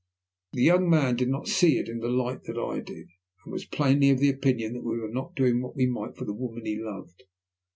[0.53, 3.09] The young man did not see it in the same light as I did,
[3.45, 6.25] and was plainly of the opinion that we were not doing what we might for
[6.25, 7.21] the woman he loved.